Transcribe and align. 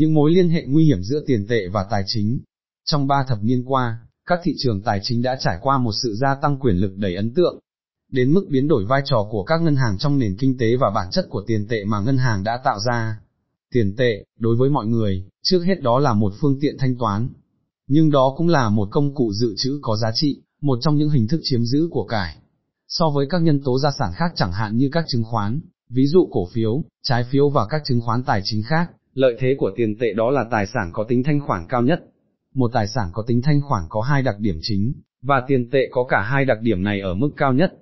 những 0.00 0.14
mối 0.14 0.30
liên 0.30 0.48
hệ 0.48 0.64
nguy 0.68 0.84
hiểm 0.84 1.02
giữa 1.02 1.22
tiền 1.26 1.46
tệ 1.48 1.68
và 1.68 1.86
tài 1.90 2.02
chính. 2.06 2.40
Trong 2.84 3.06
ba 3.06 3.24
thập 3.28 3.38
niên 3.42 3.64
qua, 3.64 3.98
các 4.26 4.40
thị 4.42 4.54
trường 4.58 4.82
tài 4.82 5.00
chính 5.02 5.22
đã 5.22 5.36
trải 5.40 5.58
qua 5.62 5.78
một 5.78 5.92
sự 6.02 6.14
gia 6.14 6.34
tăng 6.34 6.58
quyền 6.60 6.76
lực 6.76 6.96
đầy 6.96 7.16
ấn 7.16 7.34
tượng, 7.34 7.58
đến 8.12 8.32
mức 8.32 8.46
biến 8.50 8.68
đổi 8.68 8.84
vai 8.84 9.02
trò 9.04 9.28
của 9.30 9.44
các 9.44 9.62
ngân 9.62 9.76
hàng 9.76 9.98
trong 9.98 10.18
nền 10.18 10.36
kinh 10.38 10.58
tế 10.58 10.76
và 10.76 10.90
bản 10.90 11.08
chất 11.10 11.26
của 11.30 11.42
tiền 11.46 11.66
tệ 11.68 11.84
mà 11.84 12.00
ngân 12.00 12.18
hàng 12.18 12.44
đã 12.44 12.60
tạo 12.64 12.78
ra. 12.86 13.20
Tiền 13.72 13.96
tệ, 13.96 14.24
đối 14.38 14.56
với 14.56 14.70
mọi 14.70 14.86
người, 14.86 15.24
trước 15.42 15.62
hết 15.62 15.82
đó 15.82 15.98
là 15.98 16.14
một 16.14 16.32
phương 16.40 16.58
tiện 16.60 16.76
thanh 16.78 16.96
toán, 16.98 17.28
nhưng 17.86 18.10
đó 18.10 18.34
cũng 18.36 18.48
là 18.48 18.68
một 18.68 18.88
công 18.90 19.14
cụ 19.14 19.32
dự 19.32 19.54
trữ 19.56 19.78
có 19.82 19.96
giá 19.96 20.10
trị, 20.14 20.42
một 20.60 20.78
trong 20.82 20.96
những 20.96 21.10
hình 21.10 21.28
thức 21.28 21.40
chiếm 21.42 21.64
giữ 21.64 21.88
của 21.90 22.04
cải. 22.04 22.36
So 22.88 23.10
với 23.10 23.26
các 23.30 23.42
nhân 23.42 23.62
tố 23.64 23.78
gia 23.78 23.90
sản 23.98 24.12
khác 24.14 24.32
chẳng 24.36 24.52
hạn 24.52 24.76
như 24.76 24.88
các 24.92 25.04
chứng 25.08 25.24
khoán, 25.24 25.60
ví 25.88 26.06
dụ 26.06 26.28
cổ 26.32 26.48
phiếu, 26.52 26.84
trái 27.02 27.24
phiếu 27.30 27.48
và 27.48 27.66
các 27.66 27.82
chứng 27.84 28.00
khoán 28.00 28.22
tài 28.22 28.40
chính 28.44 28.62
khác, 28.62 28.90
lợi 29.14 29.36
thế 29.38 29.54
của 29.58 29.70
tiền 29.76 29.96
tệ 29.98 30.12
đó 30.12 30.30
là 30.30 30.44
tài 30.50 30.66
sản 30.66 30.90
có 30.92 31.04
tính 31.08 31.22
thanh 31.22 31.40
khoản 31.40 31.66
cao 31.68 31.82
nhất. 31.82 32.04
Một 32.54 32.70
tài 32.74 32.88
sản 32.88 33.10
có 33.12 33.22
tính 33.26 33.42
thanh 33.42 33.60
khoản 33.60 33.82
có 33.88 34.00
hai 34.00 34.22
đặc 34.22 34.36
điểm 34.38 34.58
chính, 34.62 34.92
và 35.22 35.42
tiền 35.46 35.70
tệ 35.70 35.88
có 35.90 36.04
cả 36.08 36.22
hai 36.22 36.44
đặc 36.44 36.58
điểm 36.62 36.82
này 36.82 37.00
ở 37.00 37.14
mức 37.14 37.30
cao 37.36 37.52
nhất. 37.52 37.72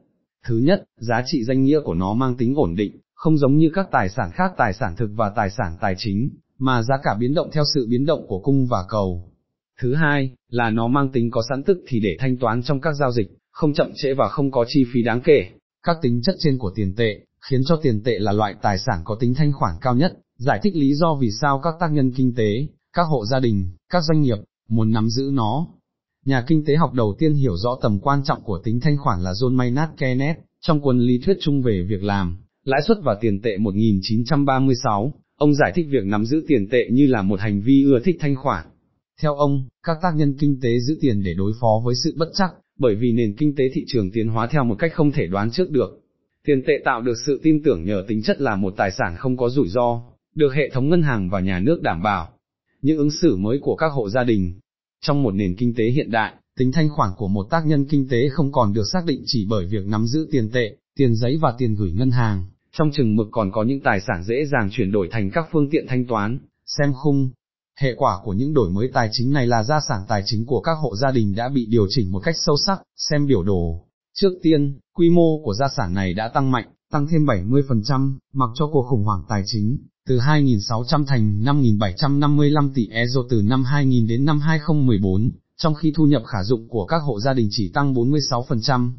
Thứ 0.47 0.59
nhất, 0.59 0.85
giá 0.97 1.23
trị 1.27 1.45
danh 1.45 1.63
nghĩa 1.63 1.81
của 1.85 1.95
nó 1.95 2.15
mang 2.15 2.37
tính 2.37 2.55
ổn 2.57 2.75
định, 2.75 3.01
không 3.15 3.39
giống 3.39 3.57
như 3.57 3.71
các 3.75 3.89
tài 3.91 4.09
sản 4.09 4.31
khác 4.35 4.53
tài 4.57 4.73
sản 4.73 4.97
thực 4.97 5.11
và 5.15 5.33
tài 5.37 5.51
sản 5.51 5.77
tài 5.81 5.95
chính, 5.99 6.31
mà 6.59 6.83
giá 6.83 6.95
cả 7.03 7.17
biến 7.21 7.35
động 7.35 7.51
theo 7.53 7.65
sự 7.75 7.87
biến 7.91 8.07
động 8.07 8.27
của 8.29 8.41
cung 8.41 8.67
và 8.67 8.85
cầu. 8.89 9.33
Thứ 9.81 9.95
hai, 9.95 10.35
là 10.49 10.71
nó 10.71 10.89
mang 10.89 11.13
tính 11.13 11.31
có 11.31 11.43
sẵn 11.49 11.63
tức 11.63 11.79
thì 11.89 12.01
để 12.01 12.17
thanh 12.19 12.37
toán 12.37 12.63
trong 12.63 12.81
các 12.81 12.93
giao 12.93 13.13
dịch, 13.13 13.29
không 13.51 13.75
chậm 13.75 13.91
trễ 13.95 14.15
và 14.15 14.29
không 14.29 14.51
có 14.51 14.65
chi 14.69 14.85
phí 14.93 15.03
đáng 15.03 15.21
kể. 15.21 15.51
Các 15.83 15.97
tính 16.03 16.21
chất 16.23 16.37
trên 16.39 16.59
của 16.59 16.73
tiền 16.75 16.95
tệ, 16.97 17.21
khiến 17.41 17.61
cho 17.67 17.77
tiền 17.83 18.03
tệ 18.03 18.19
là 18.19 18.33
loại 18.33 18.55
tài 18.63 18.79
sản 18.79 19.03
có 19.05 19.17
tính 19.21 19.35
thanh 19.35 19.53
khoản 19.53 19.75
cao 19.81 19.95
nhất, 19.95 20.13
giải 20.39 20.61
thích 20.63 20.77
lý 20.77 20.95
do 20.95 21.15
vì 21.15 21.31
sao 21.31 21.61
các 21.65 21.75
tác 21.81 21.93
nhân 21.93 22.13
kinh 22.13 22.35
tế, 22.35 22.67
các 22.93 23.03
hộ 23.03 23.27
gia 23.27 23.41
đình, 23.41 23.71
các 23.91 24.03
doanh 24.09 24.23
nghiệp, 24.23 24.39
muốn 24.69 24.91
nắm 24.91 25.09
giữ 25.11 25.31
nó. 25.33 25.67
Nhà 26.25 26.45
kinh 26.47 26.65
tế 26.65 26.77
học 26.77 26.93
đầu 26.95 27.15
tiên 27.19 27.35
hiểu 27.35 27.57
rõ 27.57 27.79
tầm 27.83 27.99
quan 28.01 28.25
trọng 28.25 28.43
của 28.43 28.61
tính 28.65 28.81
thanh 28.81 28.97
khoản 28.99 29.23
là 29.23 29.33
John 29.33 29.53
Maynard 29.53 29.93
Keynes, 29.99 30.37
trong 30.61 30.81
cuốn 30.81 30.99
lý 30.99 31.21
thuyết 31.25 31.37
chung 31.41 31.63
về 31.63 31.83
việc 31.83 32.03
làm, 32.03 32.39
lãi 32.65 32.81
suất 32.89 32.99
và 33.03 33.17
tiền 33.21 33.43
tệ 33.43 33.59
1936, 33.59 35.13
ông 35.39 35.55
giải 35.55 35.73
thích 35.75 35.87
việc 35.91 36.05
nắm 36.05 36.27
giữ 36.27 36.45
tiền 36.49 36.69
tệ 36.71 36.87
như 36.91 37.07
là 37.07 37.23
một 37.23 37.41
hành 37.41 37.61
vi 37.61 37.85
ưa 37.85 38.01
thích 38.05 38.17
thanh 38.21 38.37
khoản. 38.37 38.67
Theo 39.23 39.35
ông, 39.35 39.65
các 39.83 39.97
tác 40.03 40.17
nhân 40.17 40.37
kinh 40.41 40.61
tế 40.63 40.81
giữ 40.81 40.99
tiền 41.01 41.23
để 41.23 41.35
đối 41.35 41.53
phó 41.61 41.83
với 41.85 41.95
sự 41.95 42.15
bất 42.17 42.29
chắc, 42.35 42.51
bởi 42.79 42.95
vì 42.95 43.13
nền 43.13 43.35
kinh 43.39 43.55
tế 43.57 43.65
thị 43.75 43.85
trường 43.87 44.11
tiến 44.11 44.29
hóa 44.29 44.47
theo 44.47 44.65
một 44.65 44.77
cách 44.79 44.93
không 44.95 45.13
thể 45.13 45.27
đoán 45.27 45.51
trước 45.51 45.71
được. 45.71 46.01
Tiền 46.47 46.63
tệ 46.67 46.73
tạo 46.85 47.03
được 47.03 47.17
sự 47.27 47.41
tin 47.43 47.63
tưởng 47.65 47.85
nhờ 47.85 48.05
tính 48.09 48.23
chất 48.23 48.41
là 48.41 48.57
một 48.57 48.75
tài 48.77 48.91
sản 48.91 49.17
không 49.19 49.37
có 49.37 49.49
rủi 49.49 49.69
ro, 49.69 50.03
được 50.35 50.55
hệ 50.55 50.71
thống 50.73 50.89
ngân 50.89 51.03
hàng 51.03 51.31
và 51.31 51.41
nhà 51.41 51.59
nước 51.59 51.83
đảm 51.83 52.03
bảo. 52.03 52.29
Những 52.83 52.99
ứng 52.99 53.11
xử 53.11 53.37
mới 53.37 53.59
của 53.63 53.77
các 53.77 53.89
hộ 53.89 54.11
gia 54.11 54.25
đình. 54.25 54.61
Trong 55.01 55.23
một 55.23 55.35
nền 55.35 55.57
kinh 55.57 55.75
tế 55.75 55.85
hiện 55.85 56.11
đại, 56.11 56.35
tính 56.59 56.73
thanh 56.73 56.89
khoản 56.89 57.11
của 57.17 57.29
một 57.29 57.47
tác 57.51 57.67
nhân 57.67 57.87
kinh 57.91 58.09
tế 58.09 58.29
không 58.29 58.53
còn 58.53 58.73
được 58.73 58.85
xác 58.93 59.05
định 59.07 59.23
chỉ 59.27 59.47
bởi 59.49 59.67
việc 59.67 59.87
nắm 59.87 60.07
giữ 60.07 60.29
tiền 60.31 60.51
tệ, 60.51 60.77
tiền 60.97 61.15
giấy 61.15 61.39
và 61.41 61.55
tiền 61.59 61.75
gửi 61.75 61.93
ngân 61.93 62.11
hàng, 62.11 62.47
trong 62.73 62.91
chừng 62.93 63.17
mực 63.17 63.29
còn 63.31 63.51
có 63.53 63.63
những 63.63 63.81
tài 63.81 64.01
sản 64.01 64.25
dễ 64.25 64.45
dàng 64.53 64.69
chuyển 64.73 64.93
đổi 64.93 65.09
thành 65.11 65.31
các 65.31 65.49
phương 65.53 65.71
tiện 65.71 65.87
thanh 65.89 66.07
toán, 66.07 66.39
xem 66.67 66.93
khung. 66.93 67.31
Hệ 67.81 67.95
quả 67.97 68.19
của 68.25 68.33
những 68.33 68.55
đổi 68.55 68.71
mới 68.71 68.91
tài 68.93 69.09
chính 69.13 69.33
này 69.33 69.47
là 69.47 69.63
gia 69.63 69.81
sản 69.89 70.01
tài 70.09 70.23
chính 70.25 70.47
của 70.47 70.61
các 70.61 70.75
hộ 70.83 70.97
gia 70.97 71.11
đình 71.11 71.35
đã 71.35 71.49
bị 71.49 71.67
điều 71.67 71.87
chỉnh 71.89 72.13
một 72.13 72.21
cách 72.21 72.35
sâu 72.47 72.57
sắc, 72.67 72.83
xem 72.97 73.27
biểu 73.27 73.43
đồ. 73.43 73.85
Trước 74.15 74.31
tiên, 74.43 74.79
quy 74.95 75.11
mô 75.11 75.43
của 75.45 75.55
gia 75.55 75.69
sản 75.77 75.95
này 75.95 76.15
đã 76.15 76.29
tăng 76.29 76.51
mạnh, 76.51 76.69
tăng 76.93 77.07
thêm 77.07 77.25
70%, 77.25 78.17
mặc 78.33 78.51
cho 78.55 78.67
cuộc 78.73 78.83
khủng 78.83 79.05
hoảng 79.05 79.23
tài 79.29 79.43
chính, 79.47 79.79
từ 80.09 80.19
2.600 80.19 81.05
thành 81.07 81.43
5.755 81.43 82.71
tỷ 82.75 82.89
euro 82.89 83.21
từ 83.31 83.43
năm 83.43 83.65
2000 83.65 84.07
đến 84.07 84.25
năm 84.25 84.41
2014, 84.41 85.31
trong 85.57 85.75
khi 85.75 85.93
thu 85.97 86.05
nhập 86.05 86.23
khả 86.27 86.43
dụng 86.43 86.69
của 86.69 86.87
các 86.87 86.99
hộ 86.99 87.21
gia 87.21 87.33
đình 87.33 87.49
chỉ 87.51 87.71
tăng 87.75 87.95
46%. 87.95 88.91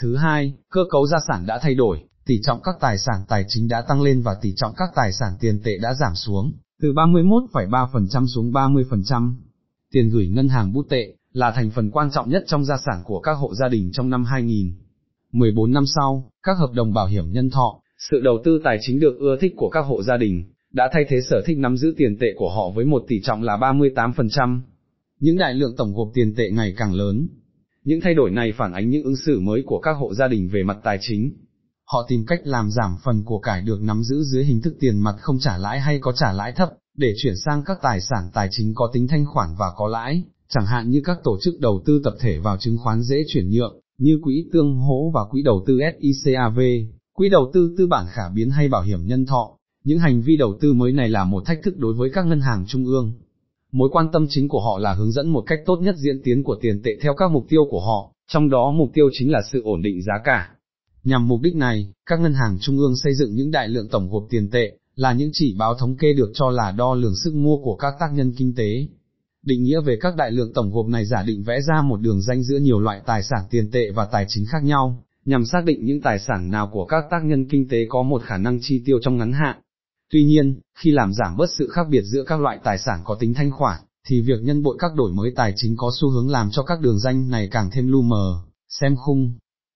Thứ 0.00 0.16
hai, 0.16 0.54
cơ 0.70 0.80
cấu 0.90 1.06
gia 1.06 1.18
sản 1.28 1.46
đã 1.46 1.58
thay 1.62 1.74
đổi, 1.74 2.04
tỷ 2.26 2.40
trọng 2.42 2.60
các 2.62 2.74
tài 2.80 2.98
sản 2.98 3.24
tài 3.28 3.44
chính 3.48 3.68
đã 3.68 3.82
tăng 3.88 4.02
lên 4.02 4.22
và 4.22 4.34
tỷ 4.42 4.52
trọng 4.56 4.74
các 4.76 4.88
tài 4.94 5.12
sản 5.12 5.32
tiền 5.40 5.60
tệ 5.64 5.78
đã 5.78 5.94
giảm 5.94 6.14
xuống, 6.14 6.52
từ 6.82 6.92
31,3% 6.92 8.26
xuống 8.26 8.52
30%. 8.52 9.34
Tiền 9.92 10.10
gửi 10.10 10.28
ngân 10.28 10.48
hàng 10.48 10.72
bút 10.72 10.86
tệ, 10.90 11.14
là 11.32 11.50
thành 11.50 11.70
phần 11.70 11.90
quan 11.90 12.10
trọng 12.10 12.30
nhất 12.30 12.44
trong 12.46 12.64
gia 12.64 12.76
sản 12.86 13.02
của 13.04 13.20
các 13.20 13.32
hộ 13.32 13.54
gia 13.54 13.68
đình 13.68 13.90
trong 13.92 14.10
năm 14.10 14.24
2000. 14.24 14.72
14 15.32 15.72
năm 15.72 15.84
sau, 15.86 16.30
các 16.42 16.58
hợp 16.58 16.70
đồng 16.72 16.92
bảo 16.92 17.06
hiểm 17.06 17.32
nhân 17.32 17.50
thọ, 17.50 17.80
sự 17.98 18.20
đầu 18.20 18.38
tư 18.44 18.60
tài 18.64 18.78
chính 18.80 19.00
được 19.00 19.18
ưa 19.18 19.36
thích 19.40 19.52
của 19.56 19.68
các 19.68 19.80
hộ 19.80 20.02
gia 20.02 20.16
đình, 20.16 20.44
đã 20.72 20.90
thay 20.92 21.04
thế 21.08 21.20
sở 21.30 21.42
thích 21.46 21.58
nắm 21.58 21.76
giữ 21.76 21.94
tiền 21.96 22.18
tệ 22.20 22.26
của 22.36 22.50
họ 22.50 22.70
với 22.70 22.84
một 22.84 23.04
tỷ 23.08 23.20
trọng 23.20 23.42
là 23.42 23.56
38%. 23.56 24.60
Những 25.20 25.38
đại 25.38 25.54
lượng 25.54 25.76
tổng 25.76 25.94
gộp 25.94 26.08
tiền 26.14 26.34
tệ 26.34 26.50
ngày 26.50 26.74
càng 26.76 26.94
lớn. 26.94 27.28
Những 27.84 28.00
thay 28.00 28.14
đổi 28.14 28.30
này 28.30 28.52
phản 28.52 28.72
ánh 28.72 28.90
những 28.90 29.04
ứng 29.04 29.16
xử 29.16 29.40
mới 29.40 29.62
của 29.66 29.78
các 29.78 29.92
hộ 29.92 30.14
gia 30.14 30.28
đình 30.28 30.48
về 30.48 30.62
mặt 30.62 30.76
tài 30.84 30.98
chính. 31.00 31.32
Họ 31.84 32.06
tìm 32.08 32.24
cách 32.26 32.40
làm 32.44 32.70
giảm 32.70 32.96
phần 33.04 33.24
của 33.24 33.38
cải 33.38 33.62
được 33.62 33.82
nắm 33.82 34.02
giữ 34.02 34.22
dưới 34.22 34.44
hình 34.44 34.60
thức 34.60 34.76
tiền 34.80 34.98
mặt 34.98 35.14
không 35.20 35.38
trả 35.38 35.58
lãi 35.58 35.80
hay 35.80 35.98
có 36.00 36.12
trả 36.12 36.32
lãi 36.32 36.52
thấp, 36.52 36.68
để 36.96 37.14
chuyển 37.16 37.34
sang 37.44 37.62
các 37.66 37.78
tài 37.82 38.00
sản 38.00 38.30
tài 38.34 38.48
chính 38.50 38.74
có 38.74 38.90
tính 38.92 39.08
thanh 39.08 39.26
khoản 39.26 39.48
và 39.58 39.66
có 39.76 39.88
lãi, 39.88 40.22
chẳng 40.48 40.66
hạn 40.66 40.90
như 40.90 41.00
các 41.04 41.18
tổ 41.24 41.38
chức 41.42 41.60
đầu 41.60 41.82
tư 41.86 42.00
tập 42.04 42.14
thể 42.20 42.38
vào 42.38 42.56
chứng 42.56 42.78
khoán 42.78 43.02
dễ 43.02 43.24
chuyển 43.28 43.50
nhượng, 43.50 43.80
như 43.98 44.18
quỹ 44.22 44.46
tương 44.52 44.76
hỗ 44.76 45.10
và 45.14 45.20
quỹ 45.30 45.42
đầu 45.42 45.64
tư 45.66 45.78
SICAV, 46.00 46.58
quỹ 47.16 47.28
đầu 47.28 47.50
tư 47.54 47.74
tư 47.78 47.86
bản 47.86 48.06
khả 48.08 48.28
biến 48.34 48.50
hay 48.50 48.68
bảo 48.68 48.82
hiểm 48.82 49.06
nhân 49.06 49.26
thọ. 49.26 49.50
Những 49.84 49.98
hành 49.98 50.22
vi 50.22 50.36
đầu 50.36 50.58
tư 50.60 50.72
mới 50.72 50.92
này 50.92 51.08
là 51.08 51.24
một 51.24 51.42
thách 51.46 51.62
thức 51.62 51.78
đối 51.78 51.94
với 51.94 52.10
các 52.14 52.26
ngân 52.26 52.40
hàng 52.40 52.64
trung 52.68 52.84
ương. 52.84 53.12
Mối 53.72 53.88
quan 53.92 54.08
tâm 54.12 54.26
chính 54.30 54.48
của 54.48 54.60
họ 54.60 54.78
là 54.78 54.94
hướng 54.94 55.12
dẫn 55.12 55.28
một 55.28 55.44
cách 55.46 55.58
tốt 55.66 55.76
nhất 55.76 55.94
diễn 55.98 56.22
tiến 56.24 56.42
của 56.42 56.56
tiền 56.60 56.82
tệ 56.84 56.90
theo 57.02 57.14
các 57.14 57.30
mục 57.30 57.46
tiêu 57.48 57.64
của 57.70 57.80
họ, 57.80 58.12
trong 58.28 58.50
đó 58.50 58.70
mục 58.70 58.90
tiêu 58.94 59.08
chính 59.12 59.32
là 59.32 59.42
sự 59.52 59.62
ổn 59.62 59.82
định 59.82 60.02
giá 60.02 60.12
cả. 60.24 60.50
Nhằm 61.04 61.28
mục 61.28 61.40
đích 61.42 61.54
này, 61.54 61.92
các 62.06 62.20
ngân 62.20 62.34
hàng 62.34 62.58
trung 62.60 62.78
ương 62.78 62.96
xây 62.96 63.14
dựng 63.14 63.34
những 63.34 63.50
đại 63.50 63.68
lượng 63.68 63.88
tổng 63.88 64.10
gộp 64.10 64.26
tiền 64.30 64.50
tệ, 64.50 64.72
là 64.94 65.12
những 65.12 65.30
chỉ 65.32 65.54
báo 65.58 65.74
thống 65.74 65.96
kê 65.96 66.12
được 66.12 66.30
cho 66.34 66.50
là 66.50 66.72
đo 66.72 66.94
lường 66.94 67.16
sức 67.24 67.34
mua 67.34 67.56
của 67.64 67.76
các 67.76 67.94
tác 68.00 68.08
nhân 68.14 68.32
kinh 68.36 68.54
tế. 68.54 68.86
Định 69.42 69.62
nghĩa 69.62 69.80
về 69.80 69.98
các 70.00 70.16
đại 70.16 70.30
lượng 70.30 70.52
tổng 70.54 70.70
gộp 70.72 70.86
này 70.86 71.06
giả 71.06 71.22
định 71.22 71.42
vẽ 71.42 71.60
ra 71.60 71.82
một 71.82 72.00
đường 72.00 72.22
ranh 72.22 72.42
giữa 72.42 72.58
nhiều 72.58 72.80
loại 72.80 73.00
tài 73.06 73.22
sản 73.22 73.40
tiền 73.50 73.70
tệ 73.70 73.90
và 73.90 74.04
tài 74.04 74.26
chính 74.28 74.44
khác 74.46 74.64
nhau, 74.64 75.04
nhằm 75.26 75.46
xác 75.46 75.64
định 75.64 75.84
những 75.84 76.00
tài 76.00 76.18
sản 76.18 76.50
nào 76.50 76.70
của 76.72 76.84
các 76.84 77.04
tác 77.10 77.24
nhân 77.24 77.48
kinh 77.48 77.68
tế 77.68 77.86
có 77.88 78.02
một 78.02 78.22
khả 78.22 78.36
năng 78.36 78.58
chi 78.62 78.82
tiêu 78.86 78.98
trong 79.02 79.16
ngắn 79.16 79.32
hạn. 79.32 79.60
Tuy 80.12 80.24
nhiên, 80.24 80.60
khi 80.78 80.90
làm 80.90 81.12
giảm 81.12 81.36
bớt 81.36 81.50
sự 81.58 81.68
khác 81.68 81.86
biệt 81.90 82.02
giữa 82.02 82.24
các 82.26 82.40
loại 82.40 82.58
tài 82.64 82.78
sản 82.78 83.00
có 83.04 83.16
tính 83.20 83.34
thanh 83.34 83.50
khoản, 83.50 83.80
thì 84.06 84.20
việc 84.20 84.42
nhân 84.42 84.62
bội 84.62 84.76
các 84.78 84.94
đổi 84.94 85.12
mới 85.12 85.32
tài 85.36 85.52
chính 85.56 85.76
có 85.76 85.90
xu 86.00 86.10
hướng 86.10 86.30
làm 86.30 86.50
cho 86.50 86.62
các 86.62 86.80
đường 86.80 86.98
danh 86.98 87.30
này 87.30 87.48
càng 87.50 87.70
thêm 87.70 87.88
lu 87.88 88.02
mờ, 88.02 88.40
xem 88.68 88.96
khung. 88.96 89.32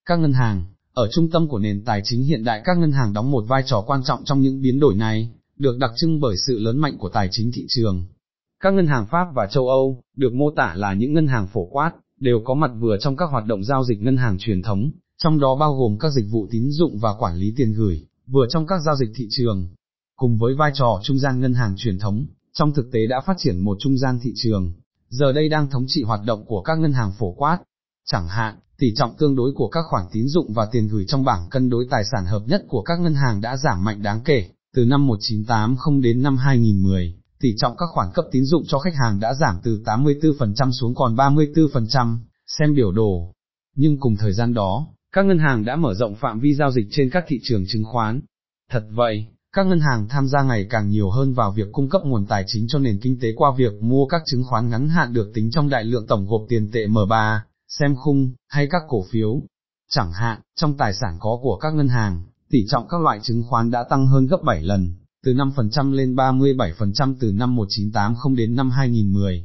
Các 0.06 0.18
ngân 0.18 0.32
hàng, 0.32 0.64
ở 0.94 1.08
trung 1.12 1.30
tâm 1.30 1.48
của 1.48 1.58
nền 1.58 1.84
tài 1.84 2.00
chính 2.04 2.24
hiện 2.24 2.44
đại 2.44 2.62
các 2.64 2.78
ngân 2.78 2.92
hàng 2.92 3.12
đóng 3.12 3.30
một 3.30 3.44
vai 3.48 3.62
trò 3.66 3.84
quan 3.86 4.02
trọng 4.04 4.24
trong 4.24 4.40
những 4.40 4.62
biến 4.62 4.80
đổi 4.80 4.94
này, 4.94 5.30
được 5.58 5.78
đặc 5.78 5.90
trưng 5.96 6.20
bởi 6.20 6.36
sự 6.46 6.58
lớn 6.58 6.78
mạnh 6.78 6.98
của 6.98 7.08
tài 7.08 7.28
chính 7.30 7.50
thị 7.54 7.64
trường. 7.68 8.06
Các 8.60 8.74
ngân 8.74 8.86
hàng 8.86 9.06
Pháp 9.10 9.26
và 9.34 9.46
châu 9.46 9.68
Âu, 9.68 10.02
được 10.16 10.32
mô 10.32 10.50
tả 10.50 10.74
là 10.74 10.92
những 10.94 11.12
ngân 11.14 11.26
hàng 11.26 11.46
phổ 11.46 11.64
quát, 11.64 11.92
đều 12.20 12.40
có 12.44 12.54
mặt 12.54 12.70
vừa 12.78 12.96
trong 13.00 13.16
các 13.16 13.26
hoạt 13.30 13.46
động 13.46 13.64
giao 13.64 13.84
dịch 13.84 14.02
ngân 14.02 14.16
hàng 14.16 14.38
truyền 14.38 14.62
thống, 14.62 14.90
trong 15.24 15.40
đó 15.40 15.54
bao 15.54 15.74
gồm 15.74 15.98
các 15.98 16.10
dịch 16.10 16.26
vụ 16.30 16.46
tín 16.50 16.70
dụng 16.70 16.98
và 16.98 17.14
quản 17.18 17.36
lý 17.36 17.54
tiền 17.56 17.72
gửi, 17.72 18.06
vừa 18.26 18.46
trong 18.50 18.66
các 18.66 18.80
giao 18.86 18.96
dịch 18.96 19.10
thị 19.14 19.26
trường. 19.30 19.68
Cùng 20.16 20.38
với 20.38 20.54
vai 20.54 20.70
trò 20.74 21.00
trung 21.02 21.18
gian 21.18 21.40
ngân 21.40 21.54
hàng 21.54 21.74
truyền 21.76 21.98
thống, 21.98 22.26
trong 22.52 22.72
thực 22.72 22.92
tế 22.92 23.06
đã 23.06 23.20
phát 23.26 23.34
triển 23.38 23.58
một 23.58 23.76
trung 23.80 23.98
gian 23.98 24.18
thị 24.22 24.32
trường, 24.36 24.72
giờ 25.08 25.32
đây 25.32 25.48
đang 25.48 25.70
thống 25.70 25.84
trị 25.88 26.02
hoạt 26.02 26.20
động 26.24 26.44
của 26.46 26.62
các 26.62 26.78
ngân 26.78 26.92
hàng 26.92 27.12
phổ 27.18 27.32
quát. 27.32 27.58
Chẳng 28.10 28.28
hạn, 28.28 28.58
tỷ 28.78 28.94
trọng 28.96 29.16
tương 29.16 29.36
đối 29.36 29.52
của 29.54 29.68
các 29.68 29.84
khoản 29.90 30.06
tín 30.12 30.28
dụng 30.28 30.52
và 30.52 30.68
tiền 30.72 30.88
gửi 30.88 31.04
trong 31.08 31.24
bảng 31.24 31.48
cân 31.50 31.70
đối 31.70 31.86
tài 31.90 32.04
sản 32.12 32.26
hợp 32.26 32.42
nhất 32.46 32.64
của 32.68 32.82
các 32.82 33.00
ngân 33.00 33.14
hàng 33.14 33.40
đã 33.40 33.56
giảm 33.56 33.84
mạnh 33.84 34.02
đáng 34.02 34.20
kể, 34.24 34.48
từ 34.74 34.84
năm 34.84 35.06
1980 35.06 36.02
đến 36.02 36.22
năm 36.22 36.36
2010, 36.36 37.14
tỷ 37.40 37.54
trọng 37.56 37.76
các 37.76 37.86
khoản 37.92 38.08
cấp 38.14 38.24
tín 38.32 38.44
dụng 38.44 38.62
cho 38.66 38.78
khách 38.78 38.94
hàng 38.94 39.20
đã 39.20 39.34
giảm 39.34 39.56
từ 39.62 39.82
84% 39.84 40.70
xuống 40.72 40.94
còn 40.94 41.16
34%, 41.16 42.18
xem 42.58 42.74
biểu 42.74 42.92
đồ. 42.92 43.32
Nhưng 43.76 44.00
cùng 44.00 44.16
thời 44.16 44.32
gian 44.32 44.54
đó, 44.54 44.86
các 45.12 45.22
ngân 45.22 45.38
hàng 45.38 45.64
đã 45.64 45.76
mở 45.76 45.94
rộng 45.94 46.14
phạm 46.14 46.40
vi 46.40 46.54
giao 46.54 46.70
dịch 46.72 46.86
trên 46.90 47.10
các 47.10 47.24
thị 47.28 47.40
trường 47.42 47.64
chứng 47.68 47.84
khoán. 47.84 48.20
Thật 48.70 48.84
vậy, 48.90 49.26
các 49.52 49.66
ngân 49.66 49.80
hàng 49.80 50.08
tham 50.08 50.28
gia 50.28 50.42
ngày 50.42 50.66
càng 50.70 50.88
nhiều 50.88 51.10
hơn 51.10 51.34
vào 51.34 51.52
việc 51.52 51.68
cung 51.72 51.88
cấp 51.88 52.02
nguồn 52.04 52.26
tài 52.26 52.44
chính 52.46 52.66
cho 52.68 52.78
nền 52.78 52.98
kinh 53.02 53.18
tế 53.20 53.28
qua 53.36 53.50
việc 53.56 53.72
mua 53.82 54.06
các 54.06 54.22
chứng 54.26 54.44
khoán 54.44 54.70
ngắn 54.70 54.88
hạn 54.88 55.12
được 55.12 55.30
tính 55.34 55.50
trong 55.50 55.68
đại 55.68 55.84
lượng 55.84 56.06
tổng 56.06 56.26
gộp 56.26 56.42
tiền 56.48 56.70
tệ 56.72 56.86
M3, 56.86 57.38
xem 57.68 57.94
khung, 57.96 58.32
hay 58.48 58.68
các 58.70 58.82
cổ 58.88 59.04
phiếu. 59.10 59.42
Chẳng 59.90 60.12
hạn, 60.12 60.40
trong 60.56 60.76
tài 60.76 60.94
sản 60.94 61.16
có 61.20 61.38
của 61.42 61.56
các 61.56 61.74
ngân 61.74 61.88
hàng, 61.88 62.22
tỷ 62.50 62.58
trọng 62.68 62.88
các 62.88 63.00
loại 63.00 63.20
chứng 63.22 63.42
khoán 63.48 63.70
đã 63.70 63.84
tăng 63.90 64.06
hơn 64.06 64.26
gấp 64.26 64.42
7 64.44 64.62
lần, 64.62 64.94
từ 65.24 65.34
5% 65.34 65.92
lên 65.92 66.14
37% 66.14 67.14
từ 67.20 67.32
năm 67.32 67.56
1980 67.56 68.36
đến 68.36 68.56
năm 68.56 68.70
2010. 68.70 69.44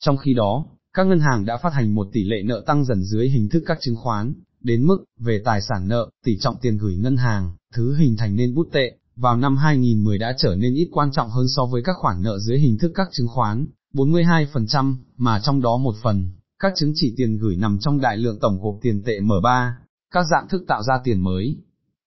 Trong 0.00 0.16
khi 0.16 0.34
đó, 0.34 0.66
các 0.94 1.06
ngân 1.06 1.20
hàng 1.20 1.44
đã 1.44 1.56
phát 1.56 1.72
hành 1.72 1.94
một 1.94 2.08
tỷ 2.12 2.24
lệ 2.24 2.42
nợ 2.44 2.62
tăng 2.66 2.84
dần 2.84 3.04
dưới 3.04 3.28
hình 3.28 3.48
thức 3.48 3.62
các 3.66 3.78
chứng 3.80 3.96
khoán, 3.96 4.34
đến 4.64 4.86
mức, 4.86 5.04
về 5.18 5.42
tài 5.44 5.60
sản 5.62 5.88
nợ, 5.88 6.10
tỷ 6.24 6.38
trọng 6.38 6.56
tiền 6.60 6.78
gửi 6.78 6.96
ngân 6.96 7.16
hàng, 7.16 7.52
thứ 7.74 7.96
hình 7.96 8.16
thành 8.16 8.36
nên 8.36 8.54
bút 8.54 8.68
tệ, 8.72 8.96
vào 9.16 9.36
năm 9.36 9.56
2010 9.56 10.18
đã 10.18 10.34
trở 10.38 10.56
nên 10.56 10.74
ít 10.74 10.88
quan 10.92 11.12
trọng 11.12 11.30
hơn 11.30 11.46
so 11.48 11.66
với 11.66 11.82
các 11.84 11.96
khoản 11.98 12.22
nợ 12.22 12.38
dưới 12.38 12.58
hình 12.58 12.78
thức 12.78 12.92
các 12.94 13.08
chứng 13.12 13.28
khoán, 13.28 13.66
42%, 13.94 14.94
mà 15.16 15.40
trong 15.42 15.60
đó 15.60 15.76
một 15.76 15.94
phần, 16.02 16.30
các 16.58 16.72
chứng 16.76 16.92
chỉ 16.94 17.14
tiền 17.16 17.38
gửi 17.38 17.56
nằm 17.56 17.78
trong 17.80 18.00
đại 18.00 18.16
lượng 18.16 18.38
tổng 18.40 18.58
gộp 18.62 18.78
tiền 18.82 19.02
tệ 19.06 19.20
M3, 19.20 19.70
các 20.10 20.24
dạng 20.30 20.48
thức 20.48 20.64
tạo 20.68 20.82
ra 20.82 20.94
tiền 21.04 21.20
mới. 21.20 21.56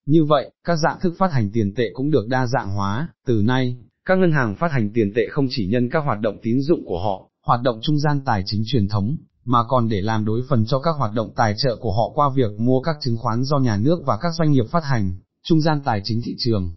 Như 0.06 0.24
vậy, 0.24 0.50
các 0.64 0.76
dạng 0.76 1.00
thức 1.00 1.14
phát 1.18 1.32
hành 1.32 1.50
tiền 1.52 1.74
tệ 1.74 1.90
cũng 1.94 2.10
được 2.10 2.28
đa 2.28 2.46
dạng 2.46 2.70
hóa, 2.70 3.08
từ 3.26 3.42
nay, 3.42 3.76
các 4.04 4.18
ngân 4.18 4.32
hàng 4.32 4.56
phát 4.56 4.72
hành 4.72 4.90
tiền 4.94 5.12
tệ 5.16 5.22
không 5.30 5.46
chỉ 5.50 5.66
nhân 5.66 5.88
các 5.90 5.98
hoạt 6.04 6.20
động 6.20 6.38
tín 6.42 6.60
dụng 6.60 6.84
của 6.86 7.00
họ, 7.02 7.30
hoạt 7.46 7.60
động 7.62 7.78
trung 7.82 7.98
gian 7.98 8.20
tài 8.24 8.42
chính 8.46 8.62
truyền 8.66 8.88
thống, 8.88 9.16
mà 9.46 9.64
còn 9.68 9.88
để 9.88 10.00
làm 10.00 10.24
đối 10.24 10.42
phần 10.48 10.66
cho 10.66 10.78
các 10.78 10.90
hoạt 10.98 11.12
động 11.14 11.32
tài 11.36 11.54
trợ 11.58 11.76
của 11.80 11.92
họ 11.92 12.10
qua 12.14 12.30
việc 12.34 12.60
mua 12.60 12.80
các 12.80 12.96
chứng 13.00 13.16
khoán 13.16 13.44
do 13.44 13.58
nhà 13.58 13.76
nước 13.76 14.02
và 14.06 14.16
các 14.16 14.32
doanh 14.38 14.52
nghiệp 14.52 14.64
phát 14.70 14.84
hành, 14.84 15.14
trung 15.42 15.60
gian 15.60 15.80
tài 15.84 16.00
chính 16.04 16.20
thị 16.24 16.34
trường. 16.38 16.72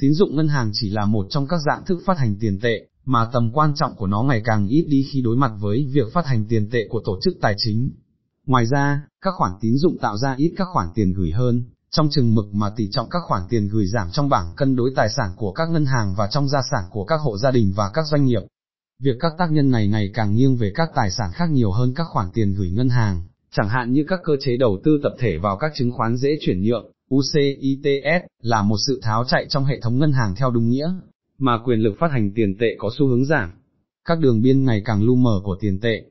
Tín 0.00 0.14
dụng 0.14 0.36
ngân 0.36 0.48
hàng 0.48 0.70
chỉ 0.72 0.90
là 0.90 1.04
một 1.04 1.26
trong 1.30 1.46
các 1.48 1.60
dạng 1.66 1.84
thức 1.84 1.98
phát 2.06 2.18
hành 2.18 2.36
tiền 2.40 2.58
tệ, 2.60 2.86
mà 3.04 3.28
tầm 3.32 3.50
quan 3.52 3.74
trọng 3.74 3.96
của 3.96 4.06
nó 4.06 4.22
ngày 4.22 4.42
càng 4.44 4.68
ít 4.68 4.86
đi 4.88 5.04
khi 5.12 5.20
đối 5.20 5.36
mặt 5.36 5.52
với 5.60 5.90
việc 5.92 6.12
phát 6.12 6.26
hành 6.26 6.46
tiền 6.48 6.70
tệ 6.70 6.86
của 6.90 7.02
tổ 7.04 7.18
chức 7.22 7.34
tài 7.40 7.54
chính. 7.56 7.90
Ngoài 8.46 8.66
ra, 8.66 9.02
các 9.20 9.34
khoản 9.36 9.52
tín 9.60 9.76
dụng 9.76 9.98
tạo 9.98 10.16
ra 10.16 10.34
ít 10.38 10.54
các 10.56 10.68
khoản 10.72 10.88
tiền 10.94 11.12
gửi 11.12 11.30
hơn, 11.30 11.64
trong 11.90 12.08
chừng 12.10 12.34
mực 12.34 12.54
mà 12.54 12.70
tỷ 12.76 12.88
trọng 12.90 13.08
các 13.08 13.22
khoản 13.26 13.42
tiền 13.48 13.68
gửi 13.68 13.86
giảm 13.86 14.10
trong 14.12 14.28
bảng 14.28 14.54
cân 14.56 14.76
đối 14.76 14.90
tài 14.96 15.08
sản 15.16 15.30
của 15.36 15.52
các 15.52 15.70
ngân 15.70 15.86
hàng 15.86 16.14
và 16.16 16.26
trong 16.26 16.48
gia 16.48 16.62
sản 16.70 16.84
của 16.90 17.04
các 17.04 17.16
hộ 17.16 17.38
gia 17.38 17.50
đình 17.50 17.72
và 17.76 17.90
các 17.94 18.04
doanh 18.10 18.24
nghiệp. 18.24 18.42
Việc 19.02 19.16
các 19.20 19.32
tác 19.38 19.52
nhân 19.52 19.70
này 19.70 19.88
ngày 19.88 20.10
càng 20.14 20.34
nghiêng 20.34 20.56
về 20.56 20.72
các 20.74 20.90
tài 20.94 21.10
sản 21.10 21.30
khác 21.34 21.50
nhiều 21.50 21.72
hơn 21.72 21.92
các 21.96 22.06
khoản 22.10 22.26
tiền 22.34 22.54
gửi 22.54 22.70
ngân 22.70 22.88
hàng, 22.88 23.22
chẳng 23.50 23.68
hạn 23.68 23.92
như 23.92 24.04
các 24.08 24.20
cơ 24.24 24.32
chế 24.40 24.56
đầu 24.56 24.78
tư 24.84 25.00
tập 25.02 25.12
thể 25.18 25.38
vào 25.38 25.56
các 25.56 25.72
chứng 25.74 25.92
khoán 25.92 26.16
dễ 26.16 26.38
chuyển 26.40 26.62
nhượng, 26.62 26.90
UCITS, 27.14 28.24
là 28.42 28.62
một 28.62 28.76
sự 28.86 29.00
tháo 29.02 29.24
chạy 29.24 29.46
trong 29.48 29.64
hệ 29.64 29.80
thống 29.80 29.98
ngân 29.98 30.12
hàng 30.12 30.34
theo 30.34 30.50
đúng 30.50 30.68
nghĩa, 30.68 30.92
mà 31.38 31.58
quyền 31.64 31.80
lực 31.80 31.94
phát 32.00 32.10
hành 32.10 32.30
tiền 32.34 32.58
tệ 32.60 32.66
có 32.78 32.90
xu 32.98 33.06
hướng 33.06 33.24
giảm. 33.24 33.52
Các 34.04 34.18
đường 34.18 34.42
biên 34.42 34.64
ngày 34.64 34.82
càng 34.84 35.02
lu 35.02 35.14
mờ 35.14 35.40
của 35.44 35.56
tiền 35.60 35.80
tệ, 35.80 36.02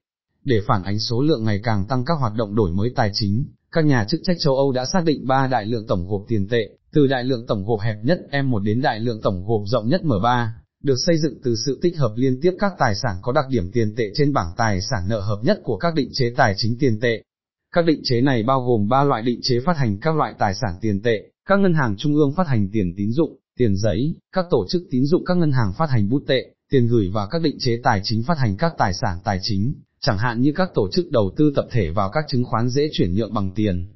để 0.44 0.62
phản 0.68 0.84
ánh 0.84 1.00
số 1.00 1.22
lượng 1.22 1.44
ngày 1.44 1.60
càng 1.64 1.86
tăng 1.86 2.06
các 2.06 2.14
hoạt 2.20 2.34
động 2.36 2.56
đổi 2.56 2.72
mới 2.72 2.92
tài 2.96 3.10
chính, 3.14 3.46
các 3.72 3.86
nhà 3.86 4.06
chức 4.10 4.22
trách 4.24 4.38
châu 4.40 4.56
Âu 4.56 4.72
đã 4.72 4.86
xác 4.86 5.04
định 5.06 5.28
ba 5.28 5.48
đại 5.48 5.66
lượng 5.66 5.88
tổng 5.88 6.08
gộp 6.08 6.26
tiền 6.28 6.48
tệ, 6.48 6.70
từ 6.94 7.08
đại 7.08 7.24
lượng 7.24 7.46
tổng 7.48 7.66
gộp 7.66 7.80
hẹp 7.80 7.96
nhất 8.04 8.20
M1 8.32 8.64
đến 8.64 8.82
đại 8.82 9.00
lượng 9.00 9.22
tổng 9.22 9.46
gộp 9.46 9.62
rộng 9.66 9.88
nhất 9.88 10.02
M3, 10.04 10.48
được 10.86 10.96
xây 11.06 11.18
dựng 11.18 11.40
từ 11.44 11.56
sự 11.66 11.80
tích 11.82 11.98
hợp 11.98 12.14
liên 12.16 12.42
tiếp 12.42 12.52
các 12.60 12.74
tài 12.80 12.96
sản 12.96 13.16
có 13.22 13.32
đặc 13.32 13.46
điểm 13.50 13.72
tiền 13.72 13.96
tệ 13.98 14.04
trên 14.16 14.34
bảng 14.34 14.52
tài 14.58 14.82
sản 14.82 15.04
nợ 15.08 15.20
hợp 15.20 15.40
nhất 15.44 15.60
của 15.64 15.78
các 15.78 15.96
định 15.96 16.10
chế 16.14 16.34
tài 16.38 16.54
chính 16.58 16.78
tiền 16.80 17.00
tệ. 17.00 17.24
Các 17.74 17.86
định 17.86 18.02
chế 18.04 18.22
này 18.22 18.44
bao 18.44 18.66
gồm 18.66 18.90
ba 18.90 19.04
loại 19.04 19.22
định 19.22 19.40
chế 19.44 19.60
phát 19.66 19.78
hành 19.78 19.98
các 20.00 20.16
loại 20.16 20.34
tài 20.40 20.56
sản 20.56 20.74
tiền 20.82 21.02
tệ, 21.02 21.24
các 21.46 21.60
ngân 21.60 21.74
hàng 21.74 21.96
trung 21.98 22.16
ương 22.16 22.34
phát 22.36 22.48
hành 22.48 22.70
tiền 22.74 22.94
tín 22.98 23.12
dụng, 23.12 23.38
tiền 23.58 23.78
giấy, 23.78 24.16
các 24.32 24.46
tổ 24.50 24.66
chức 24.70 24.84
tín 24.92 25.06
dụng 25.06 25.26
các 25.26 25.38
ngân 25.38 25.52
hàng 25.52 25.74
phát 25.78 25.90
hành 25.90 26.10
bút 26.10 26.24
tệ, 26.28 26.46
tiền 26.72 26.88
gửi 26.88 27.10
và 27.14 27.28
các 27.28 27.42
định 27.42 27.58
chế 27.60 27.80
tài 27.84 28.02
chính 28.04 28.24
phát 28.24 28.38
hành 28.38 28.58
các 28.58 28.74
tài 28.78 28.94
sản 28.94 29.20
tài 29.24 29.40
chính, 29.42 29.74
chẳng 30.02 30.18
hạn 30.18 30.42
như 30.42 30.52
các 30.56 30.70
tổ 30.74 30.90
chức 30.92 31.12
đầu 31.12 31.32
tư 31.38 31.54
tập 31.56 31.68
thể 31.72 31.90
vào 31.90 32.10
các 32.10 32.26
chứng 32.28 32.44
khoán 32.44 32.70
dễ 32.70 32.90
chuyển 32.92 33.14
nhượng 33.14 33.34
bằng 33.34 33.52
tiền. 33.56 33.88